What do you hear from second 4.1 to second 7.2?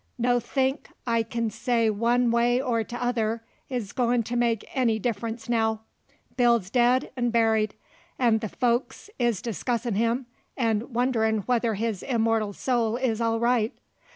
to make enny difference now; Bill's dead